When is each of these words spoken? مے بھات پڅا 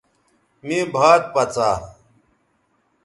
مے 0.67 0.77
بھات 0.93 1.21
پڅا 1.33 1.69